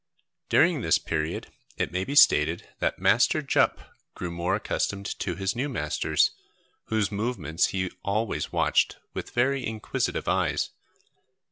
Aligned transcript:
During 0.49 0.81
this 0.81 0.97
period 0.97 1.51
it 1.77 1.91
may 1.91 2.03
be 2.03 2.15
stated 2.15 2.67
that 2.79 2.97
Master 2.97 3.43
Jup 3.43 3.81
grew 4.15 4.31
more 4.31 4.55
accustomed 4.55 5.05
to 5.19 5.35
his 5.35 5.55
new 5.55 5.69
masters, 5.69 6.31
whose 6.85 7.11
movements 7.11 7.67
he 7.67 7.91
always 8.03 8.51
watched 8.51 8.97
with 9.13 9.29
very 9.29 9.63
inquisitive 9.63 10.27
eyes. 10.27 10.71